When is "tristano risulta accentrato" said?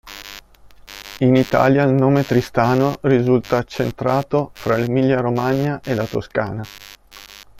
2.25-4.49